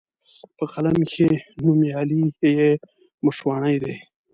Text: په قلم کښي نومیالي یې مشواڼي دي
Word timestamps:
په 0.57 0.63
قلم 0.73 0.97
کښي 1.09 1.29
نومیالي 1.63 2.23
یې 2.57 2.67
مشواڼي 3.25 3.75
دي 3.83 3.95